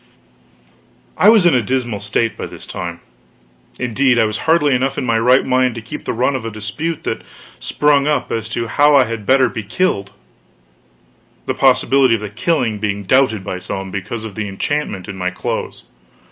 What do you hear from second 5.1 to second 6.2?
right mind to keep the